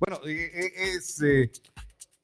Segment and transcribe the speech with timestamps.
[0.00, 1.50] Bueno, eh, eh, es eh,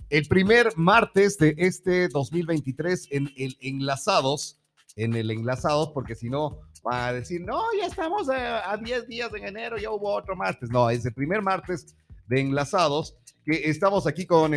[0.08, 4.58] el primer martes de este 2023 en el Enlazados,
[4.96, 9.08] en el Enlazados, porque si no va a decir, no, ya estamos a, a 10
[9.08, 10.70] días en enero, ya hubo otro martes.
[10.70, 11.94] No, es el primer martes
[12.28, 14.52] de Enlazados, que estamos aquí con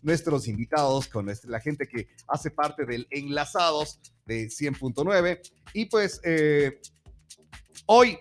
[0.00, 5.38] nuestros invitados, con la gente que hace parte del Enlazados de 100.9.
[5.74, 6.22] Y pues
[7.84, 8.18] hoy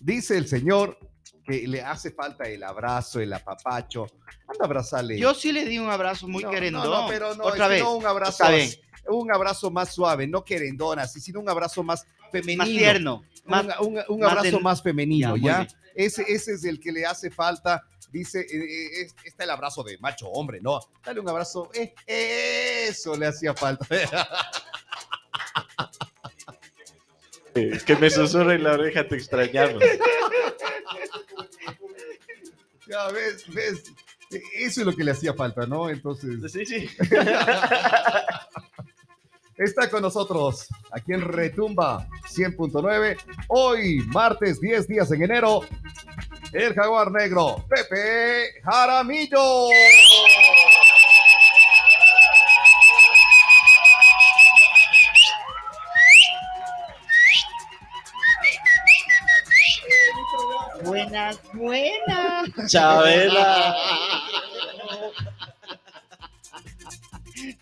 [0.00, 0.98] dice el señor
[1.44, 4.06] que le hace falta el abrazo, el apapacho.
[4.48, 5.18] Anda a abrazarle.
[5.18, 6.84] Yo sí le di un abrazo muy No, querendón.
[6.84, 7.82] No, no, pero no, Otra es que vez.
[7.82, 8.70] no un abrazo, Está bien.
[9.08, 12.58] un abrazo más suave, no querendón así, sino un abrazo más femenino.
[12.64, 13.24] Más tierno.
[13.46, 15.66] Más, un, un- un más abrazo del- más femenino, Ya.
[15.94, 17.86] Ese, ese es el que le hace falta.
[18.10, 20.80] Dice, eh, eh, es- está el abrazo de macho hombre, ¿no?
[21.04, 21.70] Dale un abrazo.
[21.74, 21.94] eh,
[22.88, 23.86] eso le hacía falta.
[27.54, 29.80] Es que me susurra en la oreja, te extrañamos.
[32.94, 33.82] ya ves, ves.
[34.30, 35.90] Eh, Eso es lo que le hacía falta, ¿no?
[35.90, 36.88] Entonces, Sí, sí.
[39.56, 43.16] está con nosotros aquí en Retumba 100.9.
[43.48, 45.62] Hoy, martes 10 días en enero,
[46.52, 49.68] el jaguar negro, Pepe Jaramillo.
[62.66, 63.76] Chabela.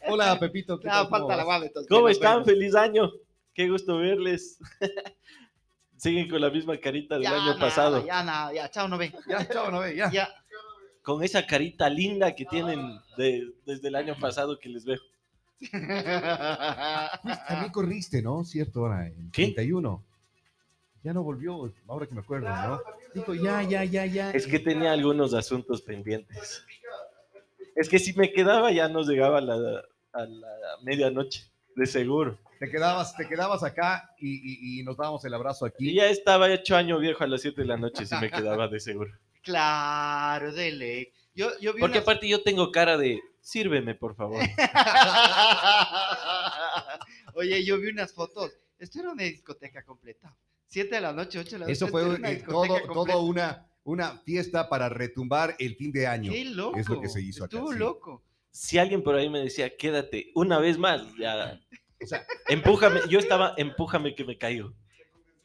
[0.09, 0.79] Hola, Pepito.
[0.79, 1.09] ¿qué No, tal?
[1.09, 2.33] ¿Cómo falta la entonces, ¿Cómo están?
[2.35, 2.47] vemos.
[2.47, 3.11] Feliz año.
[3.55, 4.59] Qué gusto verles.
[5.97, 8.05] Siguen con la misma carita del Ya año nada, pasado.
[8.05, 9.13] Ya nada, ya, chao, no ve.
[9.29, 10.11] Ya, chao, no ve, ya.
[10.11, 10.29] Ya.
[11.03, 14.99] Con esa carita linda que tienen de- desde el año pasado que les veo.
[17.49, 18.45] También corriste, ¿no?
[18.45, 19.45] Cierto, ahora, en ¿Qué?
[19.53, 20.05] 31.
[21.05, 22.81] Ya no volvió, ahora que me acuerdo, ¿no?
[23.15, 24.31] Dijo, ya, ya, ya, ya.
[24.31, 26.65] Es que tenía algunos asuntos pendientes.
[27.75, 29.55] Es que si me quedaba ya no llegaba a la,
[30.13, 30.49] a la
[30.83, 32.39] medianoche, de seguro.
[32.61, 35.95] Te quedabas, te quedabas acá y, y- y nos dábamos el abrazo Y aquí.
[35.95, 38.79] ya estaba hecho año viejo a las 7 de la noche si me quedaba de
[38.81, 39.13] seguro.
[39.43, 41.09] Claro, de ley.
[41.35, 44.41] Yo, yo vi Porque unas- aparte yo tengo cara de, sírveme por favor.
[47.35, 48.53] Oye, yo vi unas fotos.
[48.79, 50.33] Esto era una discoteca completa.
[50.73, 51.73] Siete de la noche, ocho de la noche.
[51.73, 56.33] Eso fue una eh, todo, una, una fiesta para retumbar el fin de año.
[56.33, 56.79] Qué loco.
[56.79, 57.79] Es lo que se hizo acá, Estuvo sí.
[57.79, 58.25] loco.
[58.51, 61.61] Si alguien por ahí me decía, quédate una vez más, ya,
[62.03, 64.73] O sea, empújame, yo estaba, empújame que me caigo.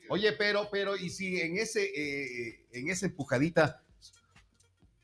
[0.08, 3.84] oye, pero, pero, y si en ese, eh, en esa empujadita,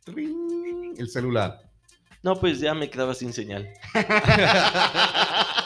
[0.06, 0.96] ¡tring!
[0.98, 1.70] el celular.
[2.22, 3.74] No, pues ya me quedaba sin señal.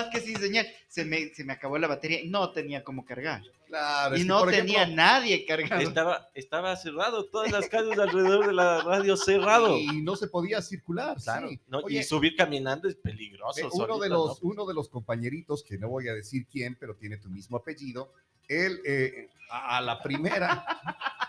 [0.00, 0.66] Más que sin señal.
[0.88, 3.42] Se me, se me acabó la batería y no tenía cómo cargar.
[3.66, 5.88] Claro, Y no tenía ejemplo, nadie cargando.
[5.88, 9.78] Estaba, estaba cerrado, todas las calles alrededor de la radio cerrado.
[9.78, 11.60] Y no se podía circular, Claro, sí.
[11.68, 11.78] ¿no?
[11.78, 13.60] Oye, y subir caminando es peligroso.
[13.60, 14.50] Eh, uno, solito, de los, ¿no?
[14.50, 18.12] uno de los compañeritos, que no voy a decir quién, pero tiene tu mismo apellido,
[18.48, 20.64] él eh, a, a la primera.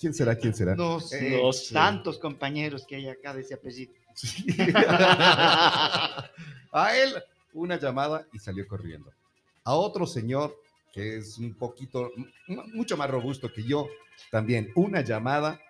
[0.00, 0.34] ¿Quién será?
[0.34, 0.74] ¿Quién será?
[0.74, 1.36] No sé.
[1.36, 1.74] Eh, no sé.
[1.74, 3.92] Tantos compañeros que hay acá de ese apellido.
[4.20, 4.44] Sí.
[6.72, 7.14] a él
[7.54, 9.10] una llamada y salió corriendo.
[9.64, 10.54] A otro señor
[10.92, 12.10] que es un poquito,
[12.74, 13.88] mucho más robusto que yo,
[14.30, 15.60] también una llamada.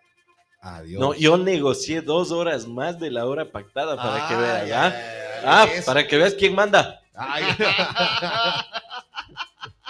[0.63, 1.01] Adiós.
[1.01, 4.73] No, yo negocié dos horas más de la hora pactada para que Ay, veas, ay,
[4.73, 4.93] ay,
[5.45, 7.01] Ah, para que veas quién manda.
[7.15, 7.45] Ay.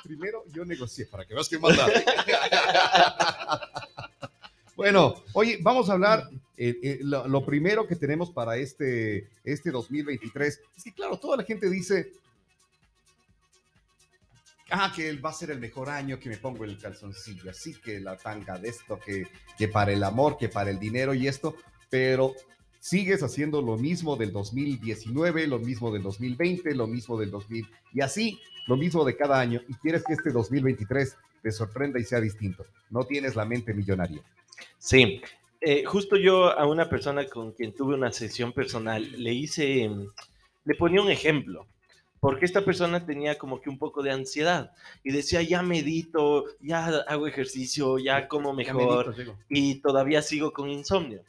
[0.05, 1.87] Primero yo negocié para que veas que manda.
[4.77, 6.29] bueno, oye, vamos a hablar.
[6.63, 11.43] Eh, eh, lo, primero que tenemos para este, este 2023 es que, claro, toda la
[11.43, 12.13] gente dice.
[14.71, 17.99] Ah, que va a ser el mejor año, que me pongo el calzoncillo así, que
[17.99, 19.27] la tanga de esto, que,
[19.57, 21.57] que para el amor, que para el dinero y esto,
[21.89, 22.35] pero
[22.79, 28.01] sigues haciendo lo mismo del 2019, lo mismo del 2020, lo mismo del 2000 y
[28.03, 32.21] así, lo mismo de cada año y quieres que este 2023 te sorprenda y sea
[32.21, 32.67] distinto.
[32.91, 34.23] No tienes la mente millonaria.
[34.79, 35.23] Sí,
[35.61, 40.09] eh, justo yo a una persona con quien tuve una sesión personal le hice, mm,
[40.65, 41.67] le ponía un ejemplo,
[42.21, 44.73] porque esta persona tenía como que un poco de ansiedad
[45.03, 49.15] y decía, ya medito, ya hago ejercicio, ya como mejor
[49.49, 51.23] y todavía sigo con insomnio.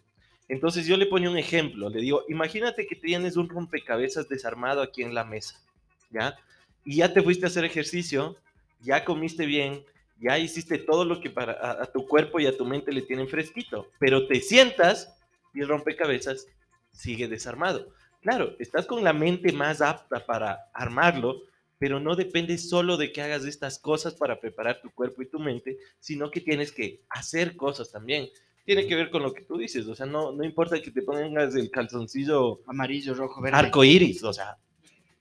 [0.47, 5.01] Entonces yo le ponía un ejemplo, le digo, imagínate que tienes un rompecabezas desarmado aquí
[5.01, 5.61] en la mesa,
[6.09, 6.35] ¿ya?
[6.83, 8.35] Y ya te fuiste a hacer ejercicio,
[8.81, 9.85] ya comiste bien,
[10.21, 13.01] ya hiciste todo lo que para a, a tu cuerpo y a tu mente le
[13.01, 15.13] tienen fresquito, pero te sientas
[15.53, 16.47] y el rompecabezas
[16.91, 17.89] sigue desarmado.
[18.21, 21.41] Claro, estás con la mente más apta para armarlo,
[21.79, 25.39] pero no depende solo de que hagas estas cosas para preparar tu cuerpo y tu
[25.39, 28.29] mente, sino que tienes que hacer cosas también.
[28.63, 31.01] Tiene que ver con lo que tú dices, o sea, no, no importa que te
[31.01, 33.57] pongas el calzoncillo Amarillo, rojo, verde.
[33.57, 34.55] arco iris, o sea,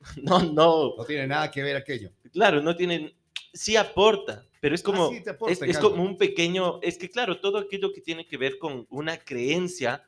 [0.22, 2.10] no, no, No tiene nada que ver aquello.
[2.32, 3.10] claro, no tienen,
[3.52, 7.40] sí aporta, pero es como, Ah, sí, aporta es, como un pequeño, es que claro,
[7.40, 10.04] todo aquello que tiene que ver con una creencia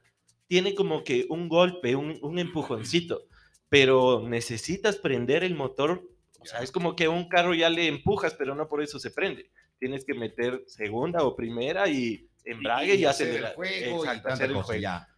[0.46, 3.26] tiene como que un golpe, un, un empujoncito,
[3.68, 6.08] pero necesitas prender el motor,
[6.38, 9.10] o sea, es como que un carro ya le empujas, pero no por eso se
[9.10, 9.50] prende.
[9.78, 13.50] Tienes que meter segunda o primera y embrague y, hacer acelerar.
[13.50, 14.80] el juego y Exacto, hacer el juego.
[14.80, 15.08] ya.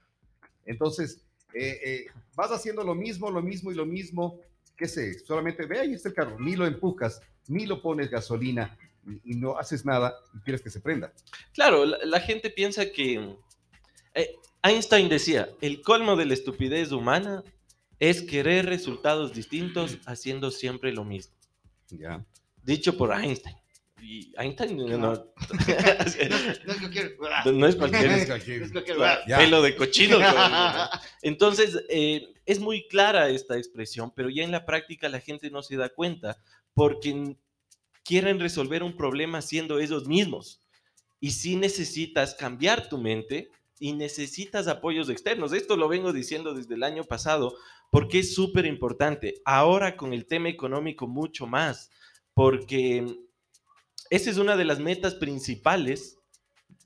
[0.66, 1.24] Entonces,
[1.54, 4.40] eh, eh, vas haciendo lo mismo, lo mismo y lo mismo.
[4.76, 5.18] ¿Qué sé?
[5.20, 6.36] Solamente ve, ahí está el carro.
[6.40, 8.76] Ni lo empujas, ni lo pones gasolina
[9.06, 11.12] y, y no haces nada y quieres que se prenda.
[11.52, 13.36] Claro, la, la gente piensa que...
[14.14, 17.42] eh, Einstein decía, el colmo de la estupidez humana
[17.98, 21.34] es querer resultados distintos haciendo siempre lo mismo.
[21.90, 22.24] Ya.
[22.62, 23.56] Dicho por Einstein.
[24.00, 25.14] Y Einstein no, no-
[27.44, 28.26] No no es cualquier No es.
[29.28, 29.38] Ya.
[29.38, 30.18] pelo de cochino.
[31.22, 35.62] Entonces, eh, es muy clara esta expresión, pero ya en la práctica la gente no
[35.62, 36.36] se da cuenta
[36.74, 37.36] porque
[38.04, 40.62] quieren resolver un problema siendo ellos mismos.
[41.20, 45.52] Y si necesitas cambiar tu mente y necesitas apoyos externos.
[45.52, 47.54] Esto lo vengo diciendo desde el año pasado
[47.90, 49.42] porque es súper importante.
[49.44, 51.90] Ahora con el tema económico mucho más,
[52.34, 53.04] porque
[54.10, 56.18] esa es una de las metas principales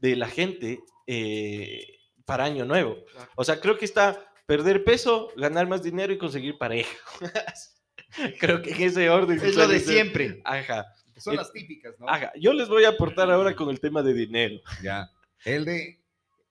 [0.01, 2.97] de la gente eh, para Año Nuevo.
[3.37, 6.97] O sea, creo que está perder peso, ganar más dinero y conseguir pareja.
[8.41, 9.39] creo que en ese orden.
[9.39, 9.93] Es lo de ser.
[9.93, 10.41] siempre.
[10.43, 10.87] Ajá,
[11.19, 12.09] Son las típicas, ¿no?
[12.09, 12.33] ajá.
[12.41, 14.59] Yo les voy a aportar ahora con el tema de dinero.
[14.83, 15.11] Ya.
[15.45, 16.03] El de,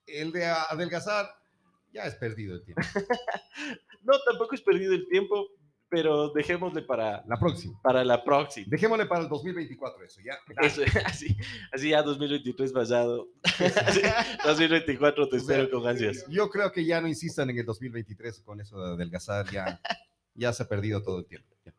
[0.06, 1.28] el de adelgazar,
[1.92, 2.84] ya es perdido el tiempo.
[4.04, 5.50] No, tampoco es perdido el tiempo,
[5.90, 7.80] pero dejémosle para, La próxima.
[7.82, 8.68] para la próxima.
[8.70, 10.38] Dejémosle para el 2024 eso, ya.
[10.66, 11.36] Eso, así,
[11.72, 13.30] así ya 2023 pasado.
[13.86, 14.02] Así,
[14.46, 16.26] 2024 te espero con ansias.
[16.30, 19.80] Yo creo que ya no insistan en el 2023 con eso de adelgazar, ya,
[20.34, 21.56] ya se ha perdido todo el tiempo.
[21.66, 21.74] Ya.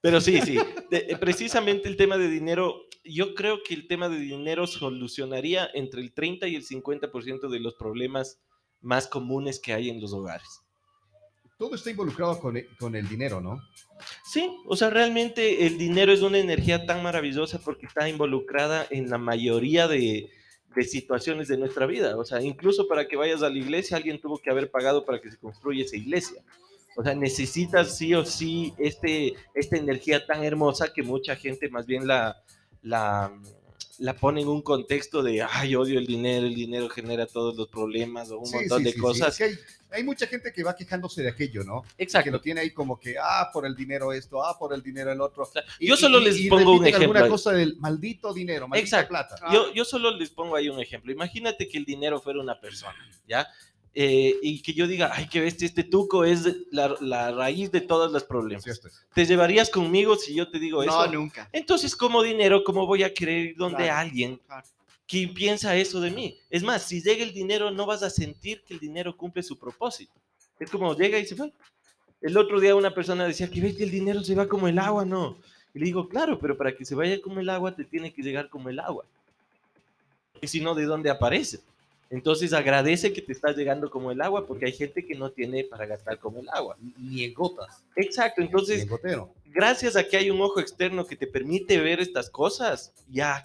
[0.00, 0.56] Pero sí, sí.
[0.90, 5.68] de- eh, precisamente el tema de dinero, yo creo que el tema de dinero solucionaría
[5.74, 8.40] entre el 30 y el 50% de los problemas
[8.80, 10.62] más comunes que hay en los hogares.
[11.58, 13.60] Todo está involucrado con el, con el dinero, ¿no?
[14.24, 19.10] Sí, o sea, realmente el dinero es una energía tan maravillosa porque está involucrada en
[19.10, 20.30] la mayoría de,
[20.74, 22.16] de situaciones de nuestra vida.
[22.16, 25.20] O sea, incluso para que vayas a la iglesia, alguien tuvo que haber pagado para
[25.20, 26.42] que se construya esa iglesia.
[26.96, 31.86] O sea, necesitas sí o sí este, esta energía tan hermosa que mucha gente más
[31.86, 32.42] bien la,
[32.82, 33.32] la,
[33.98, 37.68] la pone en un contexto de, ay, odio el dinero, el dinero genera todos los
[37.68, 39.36] problemas o un Sí, montón sí, de sí, cosas.
[39.36, 39.58] Que hay,
[39.90, 41.82] hay mucha gente que va quejándose de aquello, ¿no?
[41.96, 42.30] Que Exacto.
[42.30, 45.20] lo tiene ahí como que, ah, por el dinero esto, ah, por el dinero el
[45.20, 45.48] otro.
[45.80, 49.00] Y- Yo solo y- les y pongo un ejemplo alguna cosa del maldito dinero, maldita
[49.00, 49.08] Exacto.
[49.08, 49.36] plata.
[49.52, 51.10] Yo, yo solo les pongo ahí un ejemplo.
[51.10, 52.94] Imagínate que el dinero fuera una persona,
[53.26, 53.48] ¿ya?
[54.00, 57.80] Eh, y que yo diga, ay, qué bestia, este tuco es la, la raíz de
[57.80, 58.62] todos los problemas.
[58.62, 59.04] Sí, esto es.
[59.12, 61.12] ¿Te llevarías conmigo si yo te digo No, eso?
[61.12, 61.48] nunca.
[61.52, 64.64] Entonces, como dinero, ¿cómo voy a querer ir donde Claro, alguien claro.
[65.04, 66.38] que piensa eso de mí?
[66.48, 69.58] Es más, si llega el dinero, no vas a sentir que el dinero cumple su
[69.58, 70.12] propósito.
[70.60, 71.50] Es como llega y se va.
[72.20, 74.78] El otro día una persona decía que ves que el dinero se va como el
[74.78, 75.38] agua, no.
[75.74, 78.22] Y le digo, claro, pero para que se vaya como el agua, te tiene que
[78.22, 79.04] llegar como el agua.
[80.40, 81.58] Y si no, ¿de dónde aparece?
[82.10, 85.64] Entonces agradece que te está llegando como el agua, porque hay gente que no tiene
[85.64, 86.76] para gastar como el agua.
[86.98, 87.84] Ni en gotas.
[87.96, 92.30] Exacto, entonces en gracias a que hay un ojo externo que te permite ver estas
[92.30, 93.44] cosas, ya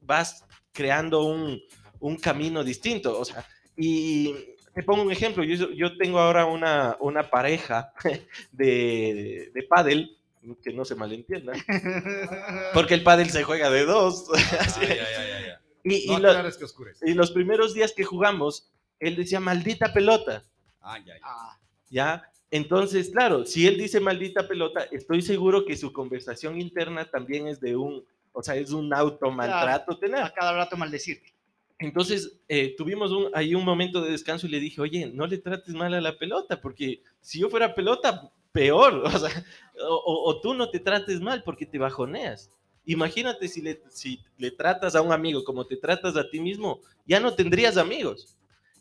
[0.00, 1.60] vas creando un,
[2.00, 3.18] un camino distinto.
[3.18, 3.46] O sea,
[3.76, 4.34] y
[4.74, 7.92] te pongo un ejemplo, yo, yo tengo ahora una, una pareja
[8.52, 10.18] de, de pádel,
[10.62, 11.54] que no se malentienda,
[12.74, 14.28] porque el pádel se juega de dos.
[14.60, 14.80] Así.
[14.82, 15.44] Ay, ay, ay,
[15.84, 17.08] y, y No lo- aclares que oscurece.
[17.08, 20.42] y los primeros días que jugamos, él decía, maldita pelota.
[20.80, 21.20] Ay, ay, ay.
[21.22, 21.58] Ah,
[21.90, 22.30] ¿ya?
[22.50, 27.60] Entonces, claro, si él dice maldita pelota, estoy seguro que su conversación interna también es
[27.60, 30.22] de un, o sea, es un automaltrato tener.
[30.22, 31.32] a cada rato maldecirte.
[31.80, 35.38] Entonces, eh, tuvimos un, ahí un momento de descanso y le dije, oye, no le
[35.38, 39.44] trates mal a la pelota, porque si yo fuera pelota, peor, o sea,
[39.88, 42.50] o, o- o tú no te trates mal porque te bajoneas.
[42.86, 46.80] Imagínate si le, si le tratas a un amigo como te tratas a ti mismo,
[47.06, 48.36] ya no tendrías amigos.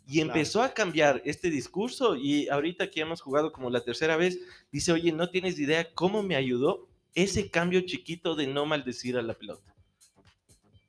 [0.06, 4.38] Y empezó a cambiar este discurso y ahorita que hemos jugado como la tercera vez,
[4.70, 9.22] dice, oye, no tienes idea cómo me ayudó ese cambio chiquito de no maldecir a
[9.22, 9.74] la pelota.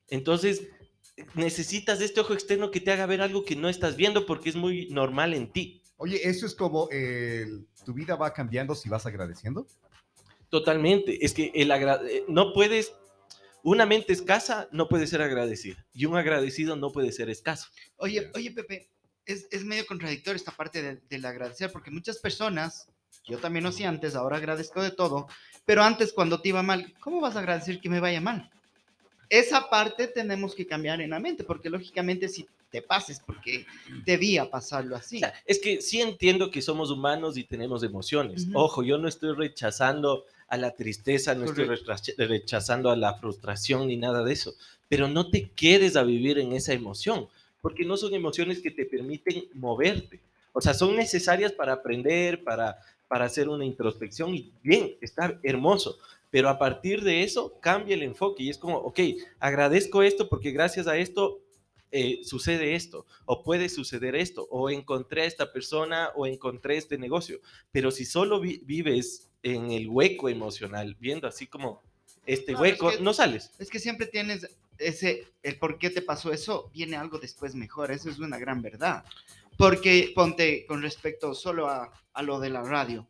[0.09, 0.69] Entonces,
[1.35, 4.57] necesitas este ojo externo que te haga ver algo que no estás viendo porque es
[4.57, 5.81] muy normal en ti.
[5.97, 6.89] Oye, eso es como
[7.85, 9.67] tu vida va cambiando si vas agradeciendo.
[10.49, 11.25] Totalmente.
[11.25, 12.95] Es que el eh, no puedes,
[13.65, 17.69] una mente escasa no puede ser agradecida y un agradecido no puede ser escaso.
[17.97, 18.91] Oye, oye, Pepe,
[19.27, 22.87] es, es medio contradictorio esta parte de- del agradecer, porque muchas personas,
[23.27, 25.27] yo también lo hacía antes, ahora agradezco de todo,
[25.65, 28.51] pero antes cuando te iba mal, ¿cómo vas a agradecer que me vaya mal?
[29.31, 33.65] Esa parte tenemos que cambiar en la mente, porque lógicamente si te pases, porque
[34.05, 35.17] debía pasarlo así.
[35.17, 38.47] O sea, es que sí entiendo que somos humanos y tenemos emociones.
[38.53, 41.65] Ojo, yo no estoy rechazando a la tristeza, no estoy
[42.17, 44.55] rechazando a la frustración ni nada de eso,
[44.89, 47.29] pero no te quedes a vivir en esa emoción,
[47.63, 50.21] porque no son emociones que te permiten moverte.
[50.53, 52.77] O sea, son necesarias para aprender, para,
[53.09, 55.99] para hacer una introspección y bien, está hermoso.
[56.31, 58.99] Pero a partir de eso cambia el enfoque y es como, ok,
[59.39, 61.41] agradezco esto porque gracias a esto
[61.93, 66.99] eh, sucede esto, o puede suceder esto, o encontré a esta persona, o encontré este
[66.99, 67.39] negocio.
[67.71, 71.81] Pero si solo vi- vives en el hueco emocional, viendo así como
[72.27, 73.51] este No, es hueco, que- no sales.
[73.59, 74.49] Es que siempre tienes
[74.79, 78.63] ese, el por qué te pasó eso, viene algo después mejor, eso es una gran
[78.63, 79.05] verdad.
[79.57, 83.07] Porque ponte con respecto solo a, a lo de la radio.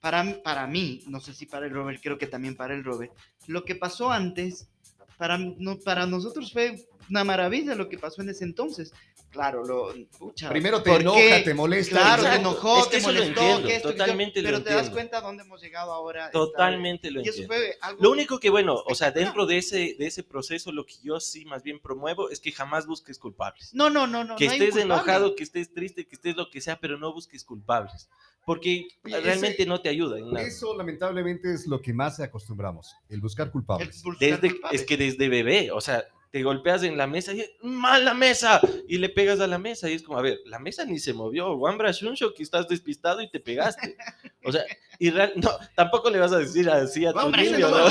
[0.00, 3.12] Para, para mí, no sé si para el Robert, creo que también para el Robert,
[3.48, 4.68] lo que pasó antes,
[5.16, 8.92] para, no, para nosotros fue una maravilla lo que pasó en ese entonces.
[9.30, 9.92] Claro, lo...
[10.18, 11.42] pucha, Primero te ¿por enoja, qué?
[11.44, 11.96] te molesta.
[11.98, 14.40] Claro, te enojó, Es que te eso lo molestó, entiendo, que esto, que yo- totalmente
[14.42, 14.94] lo pero te das entiendo.
[14.94, 16.20] cuenta dónde hemos llegado ahora.
[16.26, 17.54] esta- Totalmente lo Y eso entiendo.
[17.54, 18.02] fue algo...
[18.02, 21.20] Lo único que, bueno, o sea, dentro de ese, de ese proceso, lo que yo
[21.20, 23.68] sí más bien promuevo es que jamás busques culpables.
[23.74, 24.36] No, no, no, no.
[24.36, 27.44] que no estés enojado, que estés triste, que estés lo que sea, pero no busques
[27.44, 28.08] culpables.
[28.46, 30.46] Porque Oye, realmente ese- no te ayuda en nada.
[30.46, 34.02] Eso lamentablemente es lo que más acostumbramos, el buscar El culpables.
[34.02, 34.80] buscar Desde, culpables.
[34.80, 38.60] es que desde bebé, o sea, te golpeas en la mesa y ¡mala mesa!
[38.86, 41.12] Y le pegas a la mesa y es como, a ver, la mesa ni se
[41.12, 43.96] movió, Wambra Shunsho, que estás despistado y te pegaste.
[44.44, 44.62] O sea,
[44.98, 47.18] y real- no, tampoco le vas a decir así a tu
[47.52, 47.84] niño, ¿no?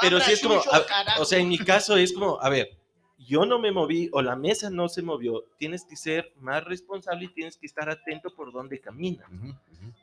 [0.00, 0.76] Pero sí es como, a-
[1.20, 2.70] o sea, en mi caso es como, a ver,
[3.28, 7.26] yo no me moví o la mesa no se movió, tienes que ser más responsable
[7.26, 9.28] y tienes que estar atento por dónde caminas.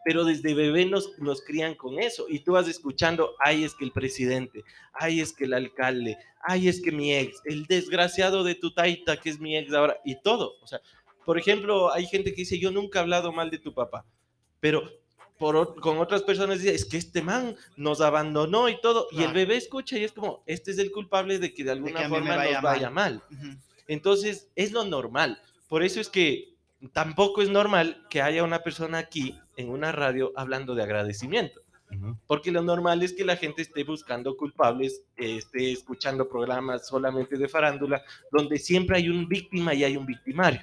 [0.05, 3.83] Pero desde bebé nos, nos crían con eso y tú vas escuchando, ay, es que
[3.83, 4.63] el presidente,
[4.93, 9.17] ay, es que el alcalde, ay, es que mi ex, el desgraciado de tu taita,
[9.17, 10.53] que es mi ex ahora, y todo.
[10.61, 10.79] O sea,
[11.25, 14.05] por ejemplo, hay gente que dice, yo nunca he hablado mal de tu papá,
[14.59, 14.83] pero
[15.37, 19.33] por, con otras personas dice, es que este man nos abandonó y todo, y el
[19.33, 22.09] bebé escucha y es como, este es el culpable de que de alguna que me
[22.09, 23.23] forma vaya nos vaya mal".
[23.87, 25.39] Entonces, es lo normal.
[25.67, 26.55] Por eso es que
[26.93, 31.61] tampoco es normal que haya una persona aquí en una radio hablando de agradecimiento.
[32.27, 37.47] Porque lo normal es que la gente esté buscando culpables, esté escuchando programas solamente de
[37.47, 40.61] farándula, donde siempre hay un víctima y hay un victimario.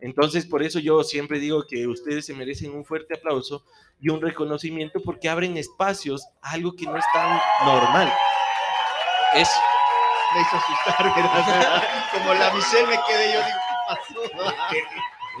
[0.00, 3.64] Entonces, por eso yo siempre digo que ustedes se merecen un fuerte aplauso
[4.00, 8.12] y un reconocimiento porque abren espacios a algo que no es tan normal.
[9.34, 9.48] Es,
[10.34, 11.82] Me hizo asustar, ¿verdad?
[12.12, 14.54] Como la Michelle me quedé, yo digo, ¿qué pasó?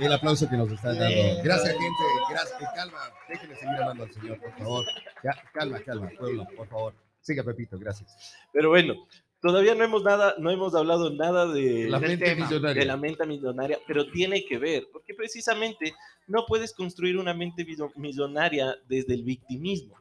[0.00, 1.14] El aplauso que nos están dando.
[1.14, 1.42] Bien.
[1.42, 2.04] Gracias, gente.
[2.30, 2.62] Gracias.
[2.62, 2.98] Eh, Calma.
[3.28, 4.86] Déjenme seguir hablando al señor, por favor.
[5.24, 6.94] Ya, calma, calma, pueblo, por favor.
[7.20, 8.36] Siga, Pepito, gracias.
[8.52, 8.94] pero bueno,
[9.40, 12.80] todavía no hemos nada, no hemos hablado nada de, La mente tema, millonaria.
[12.80, 15.94] de la mente millonaria, pero tiene que ver, porque precisamente
[16.26, 19.96] no puedes construir una mente millo- millonaria desde el victimismo.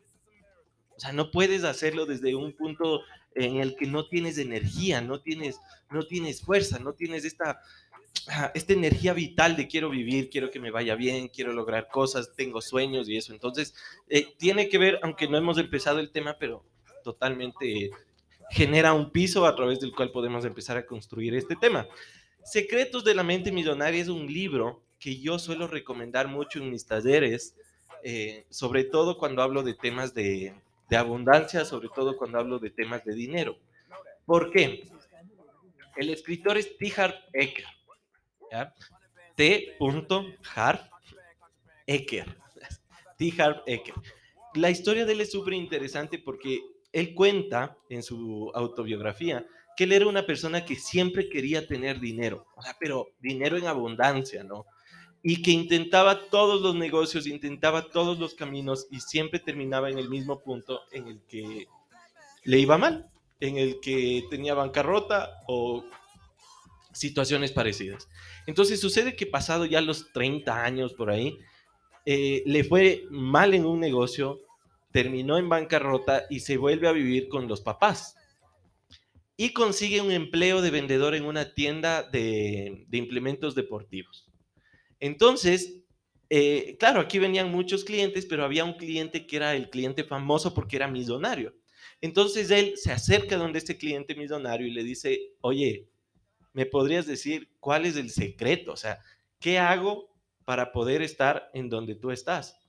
[0.96, 3.02] O sea, no puedes hacerlo desde un punto
[3.36, 5.60] en el que no tienes energía, no tienes,
[5.92, 7.62] no tienes fuerza, no tienes esta,
[8.30, 12.34] ah, esta energía vital de quiero vivir, quiero que me vaya bien, quiero lograr cosas,
[12.36, 13.32] tengo sueños y eso.
[13.32, 13.76] Entonces,
[14.10, 16.66] eh, tiene que ver, aunque no hemos empezado el tema, pero
[17.04, 17.92] totalmente
[18.50, 21.88] genera un piso a través del cual podemos empezar a construir este tema.
[22.44, 26.86] Secretos de la mente millonaria es un libro que yo suelo recomendar mucho en mis
[26.86, 27.56] talleres,
[28.04, 30.54] eh, sobre todo cuando hablo de temas de,
[30.90, 33.58] de abundancia, sobre todo cuando hablo de temas de dinero.
[34.26, 34.90] ¿Por qué?
[35.96, 36.94] El escritor es T.
[36.96, 37.66] Harv Eker.
[39.36, 39.78] T.
[40.56, 40.80] Harv
[41.86, 42.38] Eker.
[43.18, 43.34] T.
[43.38, 43.96] Harv Eker.
[44.56, 46.62] La historia de él es súper interesante porque
[46.92, 52.48] él cuenta en su autobiografía que él era una persona que siempre quería tener dinero,
[52.80, 54.66] pero dinero en abundancia, ¿no?
[55.22, 60.10] Y que intentaba todos los negocios, intentaba todos los caminos y siempre terminaba en el
[60.10, 61.68] mismo punto en el que
[62.44, 65.86] le iba mal, en el que tenía bancarrota o
[66.92, 68.10] situaciones parecidas.
[68.48, 71.38] Entonces sucede que pasado ya los 30 años por ahí,
[72.06, 74.40] eh, le fue mal en un negocio,
[74.92, 78.16] terminó en bancarrota y se vuelve a vivir con los papás.
[79.36, 84.28] Y consigue un empleo de vendedor en una tienda de, de implementos deportivos.
[85.00, 85.84] Entonces,
[86.30, 90.54] eh, claro, aquí venían muchos clientes, pero había un cliente que era el cliente famoso
[90.54, 91.54] porque era millonario.
[92.02, 95.90] Entonces él se acerca donde este cliente millonario y le dice, oye,
[96.54, 98.74] ¿me podrías decir cuál es el secreto?
[98.74, 99.00] O sea,
[99.40, 100.10] ¿qué hago
[100.46, 102.60] para poder estar en donde tú estás?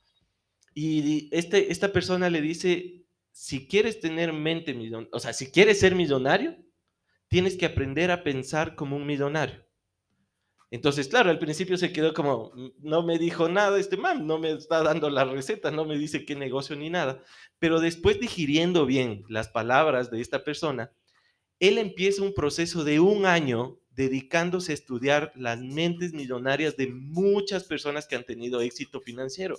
[0.80, 5.80] Y este, esta persona le dice, si quieres tener mente millonaria, o sea, si quieres
[5.80, 6.56] ser millonario,
[7.26, 9.66] tienes que aprender a pensar como un millonario.
[10.70, 14.52] Entonces, claro, al principio se quedó como, no me dijo nada este man, no me
[14.52, 17.24] está dando la receta, no me dice qué negocio ni nada.
[17.58, 20.92] Pero después digiriendo bien las palabras de esta persona,
[21.58, 27.64] él empieza un proceso de un año dedicándose a estudiar las mentes millonarias de muchas
[27.64, 29.58] personas que han tenido éxito financiero.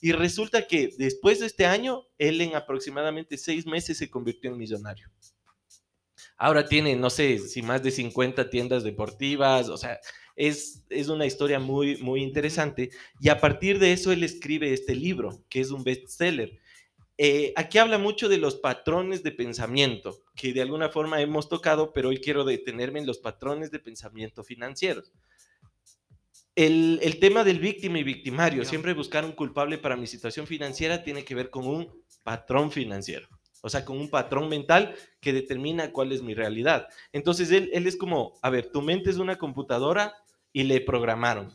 [0.00, 4.58] Y resulta que después de este año, él en aproximadamente seis meses se convirtió en
[4.58, 5.10] millonario.
[6.36, 9.98] Ahora tiene, no sé, si más de 50 tiendas deportivas, o sea,
[10.36, 12.90] es, es una historia muy, muy interesante.
[13.18, 16.59] Y a partir de eso, él escribe este libro, que es un bestseller.
[17.22, 21.92] Eh, aquí habla mucho de los patrones de pensamiento, que de alguna forma hemos tocado,
[21.92, 25.12] pero hoy quiero detenerme en los patrones de pensamiento financieros.
[26.54, 31.04] El, el, tema del víctima y victimario, siempre buscar un culpable para mi situación financiera,
[31.04, 33.28] tiene que ver con un patrón financiero.
[33.60, 36.88] O sea, con un patrón mental que determina cuál es mi realidad.
[37.12, 40.14] Entonces, él, él es como, a ver, tu mente es una computadora
[40.54, 41.54] y le programaron.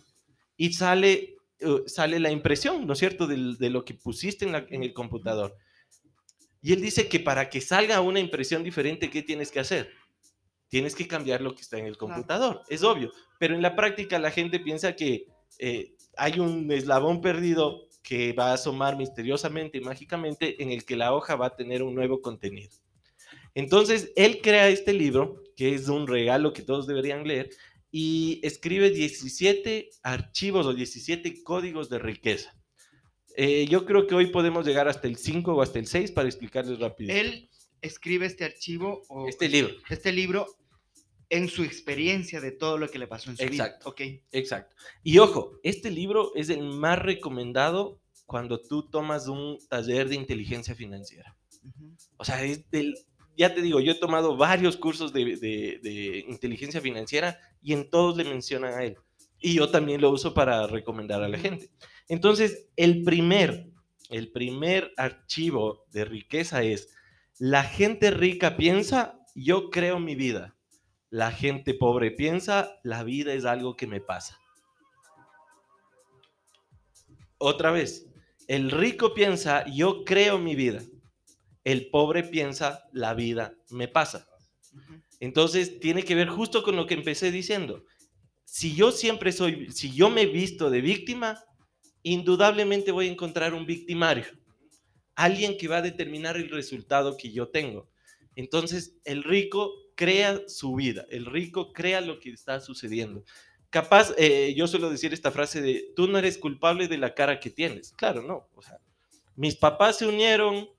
[0.57, 4.51] Y sale, uh, sale la impresión, ¿no es cierto?, de, de lo que pusiste en,
[4.51, 5.55] la, en el computador.
[6.61, 9.91] Y él dice que para que salga una impresión diferente, ¿qué tienes que hacer?
[10.67, 13.11] Tienes que cambiar lo que está en el computador, es obvio.
[13.39, 15.27] Pero en la práctica la gente piensa que
[15.59, 20.95] eh, hay un eslabón perdido que va a asomar misteriosamente y mágicamente en el que
[20.95, 22.71] la hoja va a tener un nuevo contenido.
[23.53, 27.49] Entonces, él crea este libro, que es un regalo que todos deberían leer,
[27.97, 32.53] y escribe 17 archivos o 17 códigos de riqueza.
[33.37, 36.27] Eh, yo creo que hoy podemos llegar hasta el 5 o hasta el 6 para
[36.27, 37.13] explicarles rápido.
[37.13, 37.49] Él
[37.81, 39.73] escribe este archivo o este libro.
[39.89, 40.45] Este libro
[41.29, 43.85] en su experiencia de todo lo que le pasó en su Exacto.
[43.85, 43.89] vida.
[43.91, 44.23] Okay.
[44.33, 44.75] Exacto.
[45.01, 50.75] Y ojo, este libro es el más recomendado cuando tú tomas un taller de inteligencia
[50.75, 51.33] financiera.
[51.63, 51.97] Uh -huh.
[52.17, 52.93] O sea, es del,
[53.37, 57.89] ya te digo, yo he tomado varios cursos de, de, de, inteligencia financiera y en
[57.89, 58.95] todos le mencionan a él.
[59.39, 61.71] Y yo también lo uso para recomendar a la gente.
[62.07, 63.71] Entonces, el primer,
[64.11, 66.95] el primer archivo de riqueza es,
[67.39, 70.55] la gente rica piensa, yo creo mi vida.
[71.09, 74.37] La gente pobre piensa, la vida es algo que me pasa.
[77.39, 78.07] Otra vez,
[78.47, 80.83] el rico piensa, yo creo mi vida.
[81.63, 84.27] El pobre piensa, la vida me pasa.
[85.25, 87.83] Entonces, tiene que ver justo con lo que empecé diciendo.
[88.43, 91.43] Si yo siempre soy, si yo me visto de víctima,
[92.03, 94.25] indudablemente voy a encontrar un victimario.
[95.15, 97.89] Alguien que va a determinar el resultado que yo tengo.
[98.35, 103.23] Entonces, el rico crea su vida, el rico crea lo que está sucediendo.
[103.71, 107.39] Capaz, eh, yo suelo decir esta frase de, tú no eres culpable de la cara
[107.39, 107.93] que tienes.
[107.93, 108.47] Claro, no.
[109.35, 110.69] Mis papás se unieron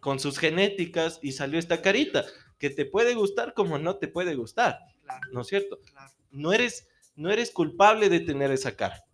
[0.00, 2.26] con sus genéticas y salió esta carita,
[2.64, 4.78] que te puede gustar como no te puede gustar.
[5.02, 5.20] Claro.
[5.32, 5.78] ¿No es cierto?
[5.82, 6.10] Claro.
[6.30, 9.04] No, eres, no eres culpable de tener esa cara,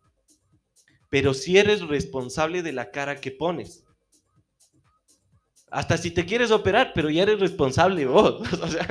[1.09, 3.85] pero sí eres responsable de la cara que pones.
[5.69, 8.41] Hasta si te quieres operar, pero ya eres responsable vos.
[8.63, 8.87] O sea,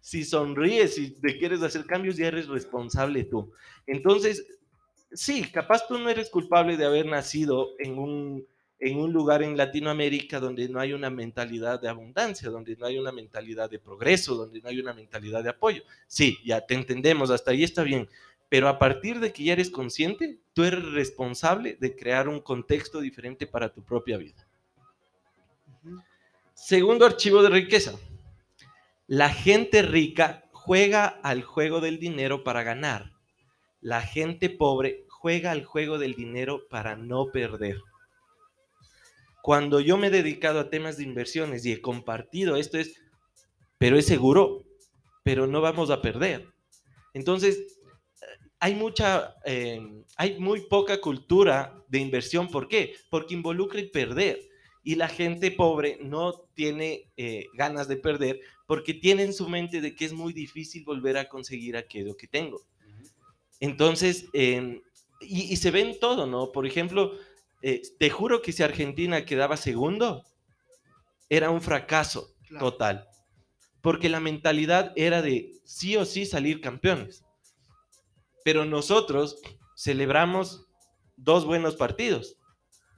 [0.00, 3.52] si sonríes, si te quieres hacer cambios, ya eres responsable tú.
[3.86, 4.44] Entonces,
[5.12, 8.46] sí, capaz tú no eres culpable de haber nacido en un,
[8.80, 12.98] en un lugar en Latinoamérica donde no hay una mentalidad de abundancia, donde no hay
[12.98, 15.82] una mentalidad de progreso, donde no hay una mentalidad de apoyo.
[16.06, 18.08] Sí, ya te entendemos, hasta ahí está bien.
[18.48, 23.00] Pero a partir de que ya eres consciente, tú eres responsable de crear un contexto
[23.00, 24.46] diferente para tu propia vida.
[26.54, 27.94] Segundo archivo de riqueza.
[29.06, 33.12] La gente rica juega al juego del dinero para ganar.
[33.80, 37.80] La gente pobre juega al juego del dinero para no perder.
[39.42, 43.00] Cuando yo me he dedicado a temas de inversiones y he compartido esto es,
[43.78, 44.64] pero es seguro,
[45.22, 46.48] pero no vamos a perder.
[47.14, 47.78] Entonces,
[48.60, 49.80] hay mucha, eh,
[50.16, 52.48] hay muy poca cultura de inversión.
[52.48, 52.94] ¿Por qué?
[53.10, 54.40] Porque involucra el perder
[54.82, 59.80] y la gente pobre no tiene eh, ganas de perder porque tiene en su mente
[59.80, 62.60] de que es muy difícil volver a conseguir aquello que tengo.
[63.60, 64.82] Entonces, eh,
[65.20, 66.52] y, y, se ve en todo, ¿no?
[66.52, 67.12] Por ejemplo,
[67.62, 70.24] eh, te juro que si Argentina quedaba segundo,
[71.28, 72.70] era un fracaso claro.
[72.70, 73.08] total,
[73.80, 77.24] porque la mentalidad era de sí o sí salir campeones.
[78.44, 79.40] Pero nosotros
[79.76, 80.66] celebramos
[81.16, 82.38] dos buenos partidos.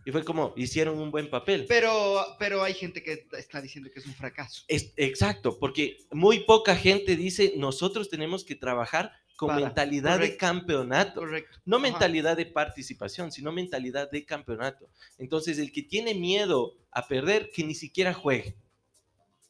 [0.07, 1.67] Y fue como, hicieron un buen papel.
[1.69, 4.65] Pero, pero hay gente que está diciendo que es un fracaso.
[4.69, 10.37] Es, exacto, porque muy poca gente dice, nosotros tenemos que trabajar con Para, mentalidad de
[10.37, 11.21] campeonato.
[11.21, 11.61] Correcto.
[11.65, 11.85] No Ajá.
[11.85, 14.91] mentalidad de participación, sino mentalidad de campeonato.
[15.17, 18.55] Entonces, el que tiene miedo a perder, que ni siquiera juegue.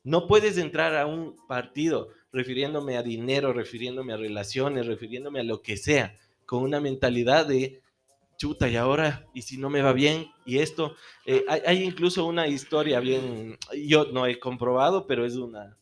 [0.05, 5.61] No puedes entrar a un partido refiriéndome a dinero, refiriéndome a relaciones, refiriéndome a lo
[5.61, 6.15] que sea,
[6.47, 7.83] con una mentalidad de
[8.39, 10.95] chuta y ahora, y si no me va bien, y esto.
[11.27, 15.77] Eh, hay, hay incluso una historia bien, yo no he comprobado, pero es una,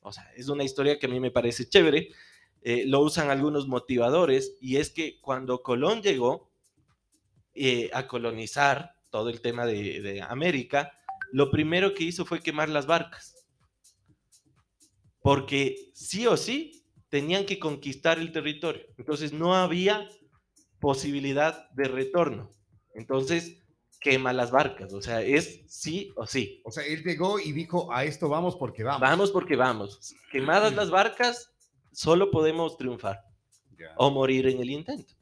[0.00, 2.10] o sea, es una historia que a mí me parece chévere.
[2.62, 6.50] Eh, lo usan algunos motivadores, y es que cuando Colón llegó
[7.54, 10.92] eh, a colonizar todo el tema de, de América,
[11.32, 13.34] lo primero que hizo fue quemar las barcas.
[15.20, 18.82] Porque sí o sí tenían que conquistar el territorio.
[18.96, 20.08] Entonces no había
[20.80, 22.50] posibilidad de retorno.
[22.94, 23.58] Entonces
[24.00, 24.92] quema las barcas.
[24.92, 26.60] O sea, es sí o sí.
[26.64, 29.00] O sea, él llegó y dijo, a esto vamos porque vamos.
[29.00, 30.14] Vamos porque vamos.
[30.30, 31.52] Quemadas las barcas,
[31.92, 33.24] solo podemos triunfar
[33.96, 35.14] o morir en el intento.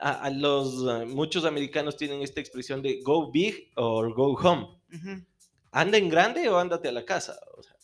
[0.00, 4.80] A, a los eh, muchos americanos tienen esta expresión de go big or go home.
[4.94, 5.24] Ujú.
[5.72, 7.38] anda en grande o ándate a la casa.
[7.56, 7.74] o sea,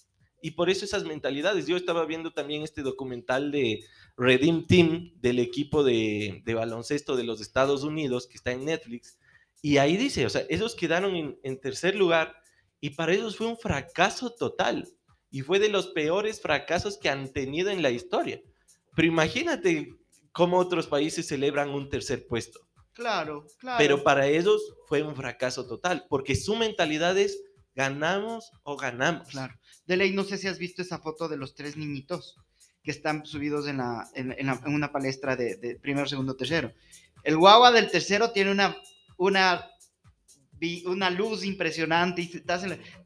[0.41, 1.67] y por eso esas mentalidades.
[1.67, 3.81] Yo estaba viendo también este documental de
[4.17, 9.19] Redeem Team del equipo de, de baloncesto de los Estados Unidos que está en Netflix.
[9.63, 12.37] Y ahí dice, o sea, esos quedaron en, en tercer lugar
[12.79, 14.87] y para ellos fue un fracaso total.
[15.35, 18.41] Y fue de los peores fracasos que han tenido en la historia.
[18.95, 19.89] Pero imagínate
[20.31, 22.61] cómo otros países celebran un tercer puesto.
[22.93, 23.79] Claro, claro.
[23.79, 27.43] Pero para ellos fue un fracaso total, porque su mentalidad es
[27.75, 29.27] ganamos o ganamos.
[29.29, 29.55] Claro.
[29.87, 32.37] De ley, no sé si has visto esa foto de los tres niñitos
[32.85, 36.37] que están subidos en, la, en, en la- en una palestra de, de primero, segundo,
[36.37, 36.73] tercero.
[37.25, 38.77] El guagua del tercero tiene una,
[39.17, 39.69] una,
[40.87, 42.31] una luz impresionante y,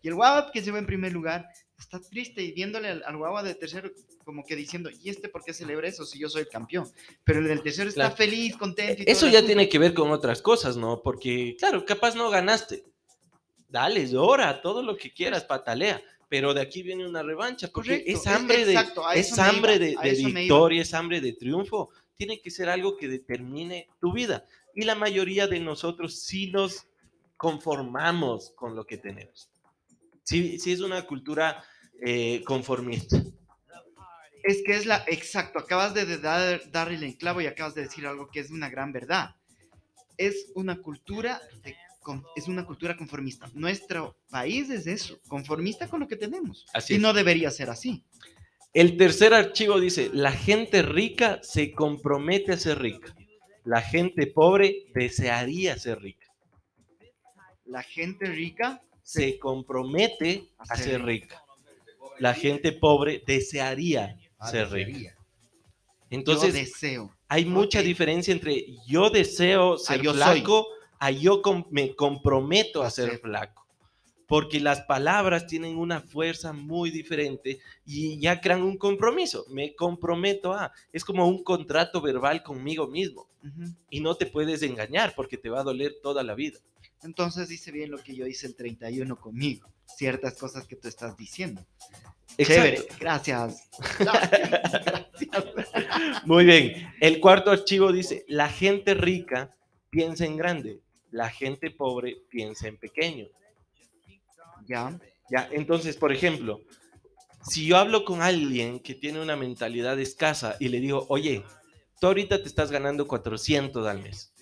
[0.03, 1.47] y el guagua que se va en primer lugar
[1.79, 3.91] está triste y viéndole al, al guagua del tercero
[4.25, 6.91] como que diciendo, ¿y este por qué celebra eso si yo soy el campeón?
[7.25, 8.17] Pero el del tercero está Claro.
[8.17, 9.03] feliz, contento.
[9.03, 11.01] y Eso ya tiene que ver con otras cosas, ¿no?
[11.03, 12.85] Porque, claro, capaz no ganaste.
[13.69, 16.03] Dale, llora, todo lo que quieras, patalea.
[16.29, 19.77] Pero de aquí viene una revancha, porque Correcto, es es- hambre de, exacto, es hambre
[19.91, 21.91] iba, de, de victoria, es hambre de triunfo.
[22.17, 24.45] Tiene que ser algo que determine tu vida.
[24.75, 26.87] Y la mayoría de nosotros sí nos
[27.39, 29.49] conformamos con lo que tenemos.
[30.29, 31.65] Sí, sí es una cultura
[32.03, 33.17] eh, conformista.
[34.43, 38.07] Es que es la, exacto, acabas de dar, darle el enclavo y acabas de decir
[38.07, 39.37] algo que es una gran verdad.
[40.19, 41.75] Es una cultura, de
[42.37, 43.51] es una cultura conformista.
[43.55, 46.67] Nuestro país es eso, conformista con lo que tenemos.
[46.75, 47.03] Así y es.
[47.03, 48.05] no debería ser así.
[48.75, 53.15] El tercer archivo dice, la gente rica se compromete a ser rica.
[53.65, 56.27] La gente pobre desearía ser rica.
[57.65, 61.43] La gente rica, Se compromete A ser rica.
[62.19, 65.15] La gente pobre desearía Ah, ser rica.
[65.17, 65.25] yo
[66.11, 67.15] Entonces, deseo.
[67.27, 70.21] hay mucha diferencia entre yo deseo ser yo soy.
[70.21, 70.67] flaco
[70.99, 73.65] a yo com- me comprometo a ser flaco.
[74.27, 79.47] Porque las palabras tienen una fuerza muy diferente y ya crean un compromiso.
[79.49, 80.71] Me comprometo a.
[80.93, 83.27] Es como un contrato verbal conmigo mismo.
[83.89, 86.59] Y no te puedes engañar porque te va a doler toda la vida.
[87.03, 89.69] Entonces dice bien lo que yo hice el 31 conmigo.
[89.97, 91.65] Ciertas cosas que tú estás diciendo.
[92.37, 92.63] Exacto.
[92.63, 93.69] Chévere, gracias.
[93.99, 96.27] Gracias, gracias.
[96.27, 96.93] Muy bien.
[97.01, 99.51] El cuarto archivo dice, la gente rica
[99.91, 100.81] piensa en grande,
[101.11, 103.27] la gente pobre piensa en pequeño.
[104.67, 104.99] Ya,
[105.31, 106.61] Ya, entonces, por ejemplo,
[107.49, 111.43] si yo hablo con alguien que tiene una mentalidad escasa y le digo, oye,
[112.01, 114.33] tú ahorita te estás ganando 400 al mes,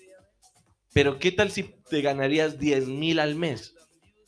[0.96, 3.74] pero ¿qué tal si te ganarías 10 mil al mes?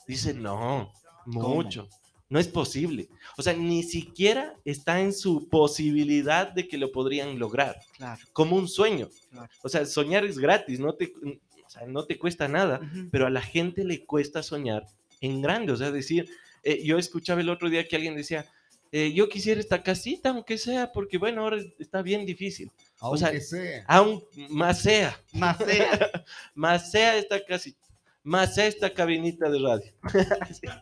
[0.07, 0.93] Dice, no,
[1.25, 1.55] ¿Cómo?
[1.55, 1.89] mucho,
[2.29, 3.09] no es posible.
[3.39, 8.21] O sea, ni siquiera está en su posibilidad de que lo podrían lograr, claro.
[8.35, 9.09] como un sueño.
[9.31, 9.49] Claro.
[9.63, 13.31] O sea, soñar es gratis, no te, o sea, no te cuesta nada pero a
[13.31, 14.85] la gente le cuesta soñar
[15.23, 15.73] en grande.
[15.73, 16.29] O sea, decir,
[16.65, 18.45] eh, yo escuchaba el otro día que alguien decía,
[18.93, 22.71] eh, yo quisiera esta casita, aunque sea, porque bueno, ahora está bien difícil.
[23.01, 23.85] Aunque sea, sea.
[23.87, 26.25] Aún más sea, Más sea.
[26.55, 27.87] más sea esta casita,
[28.23, 29.93] más sea esta cabinita de radio.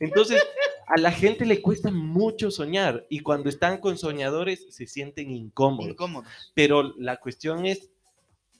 [0.00, 0.42] Entonces,
[0.86, 5.92] a la gente le cuesta mucho soñar y cuando están con soñadores se sienten incómodos.
[5.92, 6.24] Incómodo.
[6.54, 7.90] Pero la cuestión es,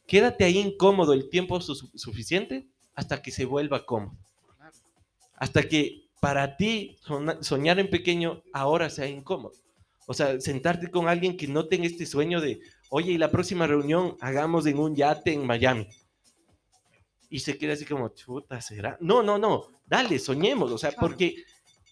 [0.07, 4.17] quédate ahí incómodo el tiempo su- suficiente hasta que se vuelva cómodo.
[5.37, 6.97] Hasta que para ti
[7.41, 9.55] soñar en pequeño ahora sea incómodo.
[10.07, 12.61] O sea, sentarte con alguien que no tenga este sueño de,
[12.91, 15.87] oye, y la próxima reunión hagamos en un yate en Miami.
[17.31, 18.99] y se queda así como, chuta, ¿será?
[19.01, 21.09] No, no, no, dale, soñemos, o sea, Claro.
[21.09, 21.35] porque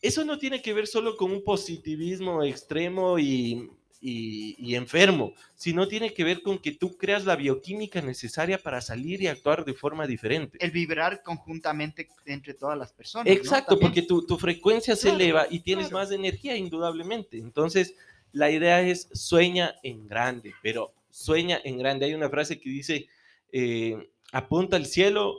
[0.03, 3.70] eso no tiene que ver solo con un positivismo extremo y,
[4.01, 8.81] y- y enfermo, sino tiene que ver con que tú creas la bioquímica necesaria para
[8.81, 10.57] salir y actuar de forma diferente.
[10.61, 13.27] El vibrar conjuntamente entre todas las personas.
[13.27, 13.33] ¿no?
[13.33, 13.91] Exacto, También.
[13.93, 16.05] porque tu, tu frecuencia se Claro, eleva y tienes claro.
[16.05, 17.37] más energía, indudablemente.
[17.39, 17.95] Entonces,
[18.33, 22.07] la idea es sueña en grande, pero sueña en grande.
[22.07, 23.09] Hay una frase que dice,
[23.53, 25.35] eh, apunta al cielo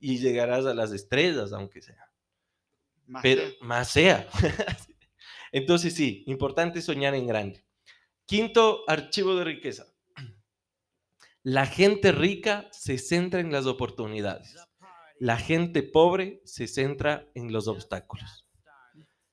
[0.00, 2.08] y llegarás a las estrellas, aunque sea.
[3.08, 3.52] Más Pero sea.
[3.60, 4.28] más sea.
[5.52, 7.64] Entonces, sí, importante soñar en grande.
[8.26, 9.86] Quinto archivo de riqueza.
[11.44, 14.56] La gente rica se centra en las oportunidades.
[15.20, 18.44] La gente pobre se centra en los obstáculos.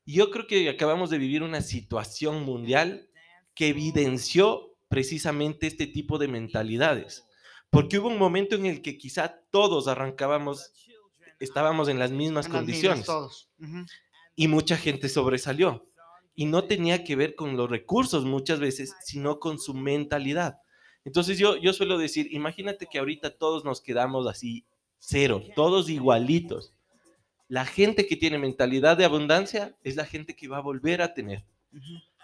[0.05, 3.09] Yo creo que acabamos de vivir una situación mundial
[3.55, 7.25] que evidenció precisamente este tipo de mentalidades.
[7.71, 10.71] Porque hubo un momento en el que quizá todos arrancábamos,
[11.39, 13.49] estábamos en las mismas En las mismas condiciones todos.
[14.35, 15.89] Y mucha gente sobresalió.
[16.35, 20.59] Y no tenía que ver con los recursos muchas veces, sino con su mentalidad.
[21.05, 24.65] Entonces yo, yo suelo decir, imagínate que ahorita todos nos quedamos así,
[24.99, 26.73] cero, todos igualitos.
[27.49, 31.13] La gente que tiene mentalidad de abundancia es la gente que va a volver a
[31.13, 31.45] tener.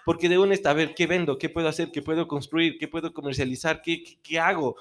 [0.06, 1.38] Porque de una está, a ver, ¿qué vendo?
[1.38, 1.91] ¿Qué puedo hacer?
[1.91, 2.78] ¿Qué puedo construir?
[2.80, 3.82] ¿Qué puedo comercializar?
[3.82, 4.76] ¿Qué, qué, qué hago?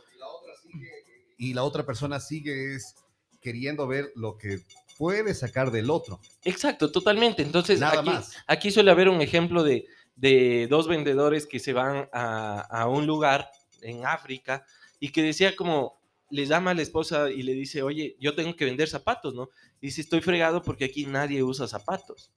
[1.36, 2.94] Y la otra persona sigue es
[3.40, 4.60] queriendo ver lo que
[4.98, 6.20] puede sacar del otro.
[6.44, 7.42] Exacto, totalmente.
[7.42, 8.36] Entonces, Nada aquí, más.
[8.46, 13.06] aquí suele haber un ejemplo de, de dos vendedores que se van a, a un
[13.06, 14.66] lugar en África
[15.00, 15.98] y que decía como,
[16.30, 19.48] le llama a la esposa y le dice, oye, yo tengo que vender zapatos, ¿no?
[19.80, 22.30] Y dice, estoy fregado porque aquí nadie usa zapatos.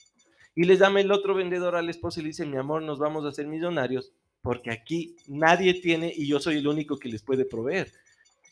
[0.56, 3.00] Y le llama el otro vendedor a la esposa y le dice, mi amor, nos
[3.00, 7.22] vamos a hacer millonarios porque aquí nadie tiene y yo soy el único que les
[7.22, 7.92] puede proveer.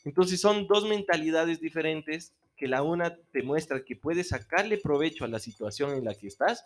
[0.04, 5.28] Entonces son dos mentalidades diferentes que la una te muestra que puedes sacarle provecho a
[5.28, 6.62] la situación en la que estás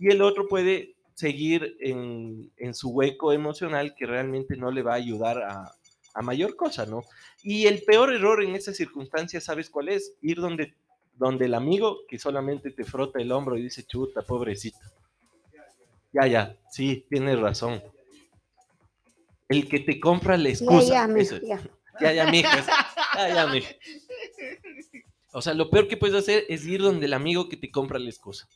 [0.00, 4.94] y el otro puede seguir en, en su hueco emocional que realmente no le va
[4.94, 5.72] a ayudar a,
[6.14, 7.04] a mayor cosa, ¿no?
[7.44, 10.14] Y el peor error en esas circunstancias, ¿sabes cuál es?
[10.20, 10.74] Ir donde,
[11.14, 14.78] donde el amigo que solamente te frota el hombro y dice, chuta, pobrecito.
[16.12, 17.80] Ya, ya, sí, tienes razón.
[19.48, 21.08] El que te compra la Ya, excusa.
[21.08, 21.38] ya, eso.
[21.40, 21.60] ya.
[22.00, 22.48] Ya, ya, mijo.
[22.58, 22.66] es-
[23.14, 23.68] Ya, ya, mijo.
[25.36, 27.98] O sea, lo peor que puedes hacer es ir donde el amigo que te compra
[27.98, 28.48] la excusa.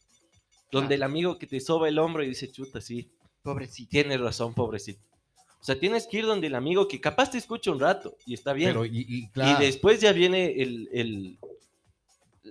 [0.73, 3.11] Donde el amigo que te soba el hombro y dice, chuta, sí,
[3.43, 3.91] Pobrecito.
[3.91, 5.03] tienes razón, pobrecito.
[5.61, 8.33] O sea, tienes que ir donde el amigo que capaz te escucha un rato y
[8.33, 8.71] está bien.
[8.71, 11.39] Pero, y, y Y claro, después ya viene el, el-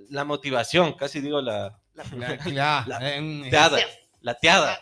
[0.10, 3.80] la motivación, casi digo la, la- claro, la- em, teada,
[4.22, 4.80] la teada.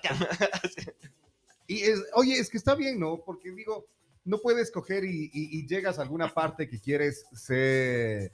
[1.68, 3.22] Y es- oye, es que está bien, ¿no?
[3.26, 3.86] Porque digo,
[4.26, 8.32] no puedes coger y, y- y llegas a alguna parte que quieres ser,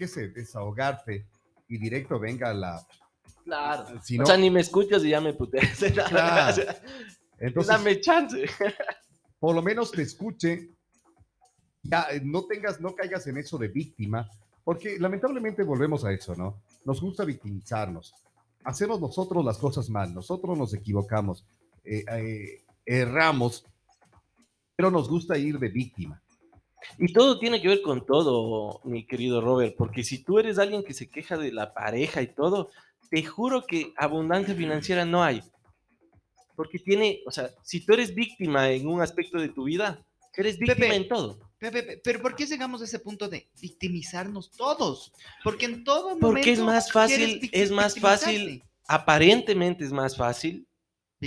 [0.00, 1.26] qué sé, desahogarte
[1.68, 2.82] y directo venga la...
[3.44, 4.00] Claro.
[4.02, 5.78] Si no, O sea, ni me escuchas y ya me puteas.
[6.08, 6.52] Claro.
[6.52, 6.82] O sea,
[7.38, 8.46] entonces, Dame chance.
[9.38, 10.70] por lo menos te escuche,
[11.82, 14.26] ya eh, no tengas, no caigas en eso de víctima,
[14.64, 16.62] porque lamentablemente volvemos a eso, ¿no?
[16.86, 18.14] Nos gusta victimizarnos,
[18.64, 21.46] hacemos nosotros las cosas mal, nosotros nos equivocamos,
[21.84, 23.66] eh, eh, erramos,
[24.76, 26.22] pero nos gusta ir de víctima.
[26.98, 30.82] Y todo tiene que ver con todo, mi querido Robert, porque si tú eres alguien
[30.82, 32.70] que se queja de la pareja y todo,
[33.10, 35.42] te juro que abundancia financiera no hay.
[36.56, 40.04] Porque tiene, o sea, si tú eres víctima en un aspecto de tu vida,
[40.40, 40.96] eres víctima Pepe.
[40.96, 41.38] en todo.
[41.58, 45.12] Pepe, pero ¿por qué llegamos a ese punto de victimizarnos todos?
[45.44, 50.66] Porque en todo momento Porque es más fácil, es más fácil, aparentemente es más fácil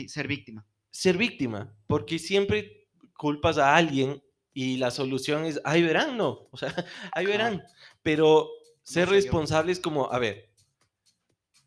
[0.08, 0.66] ser víctima.
[0.89, 4.22] ser víctima, porque siempre culpas a alguien
[4.54, 6.74] y la solución es, ahí verán, no, o sea,
[7.13, 7.63] ahí verán,
[8.02, 8.50] pero
[8.84, 9.22] ser soy yo.
[9.22, 10.50] responsable es como, a ver,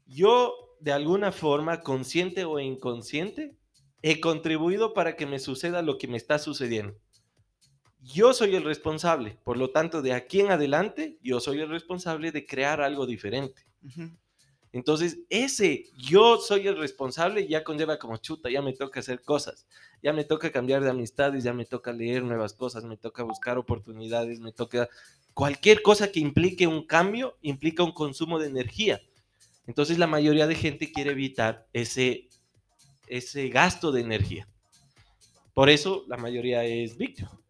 [0.07, 3.57] yo de alguna forma, consciente o inconsciente,
[4.03, 6.97] he contribuido para que me suceda lo que me está sucediendo.
[8.01, 12.31] Yo soy el responsable, por lo tanto, de aquí en adelante, yo soy el responsable
[12.31, 13.63] de crear algo diferente.
[13.83, 14.11] Ujú.
[14.77, 19.67] Entonces, ese yo soy el responsable ya conlleva como chuta, ya me toca hacer cosas,
[20.03, 23.57] ya me toca cambiar de amistades, ya me toca leer nuevas cosas, me toca buscar
[23.57, 24.91] oportunidades, me toca
[25.33, 29.01] cualquier cosa que implique un cambio, implica un consumo de energía.
[29.67, 32.29] Entonces, la mayoría de gente quiere evitar ese,
[33.07, 34.47] ese gasto de energía.
[35.55, 37.41] Por eso, la mayoría es víctima.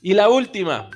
[0.00, 0.90] Y la última,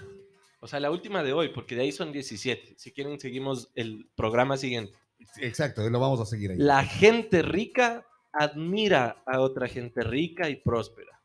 [0.67, 2.75] o sea, la última de hoy, porque de ahí son 17.
[2.77, 4.99] Si quieren, seguimos el programa siguiente.
[5.39, 6.59] Exacto, lo vamos a seguir ahí.
[6.59, 11.21] La gente rica admira a otra gente rica y próspera.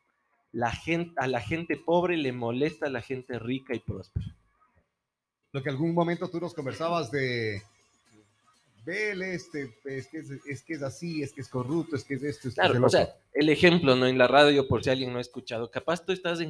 [0.51, 4.27] La gente, a la gente pobre le molesta a la gente rica y próspera.
[5.54, 7.63] Lo que algún momento tú nos conversabas de.
[8.86, 12.13] Vele, este, es que es, es que es así, es que es corrupto, es que
[12.13, 14.06] es esto, es que es Claro, o sea, el ejemplo, ¿no?
[14.06, 16.49] En la radio, por si alguien no ha escuchado, capaz tú estás en